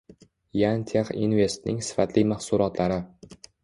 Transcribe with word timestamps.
“Yan 0.59 0.85
Tex 0.91 1.13
Invest”ning 1.29 1.79
sifatli 1.91 2.27
mahsulotlari 2.35 3.03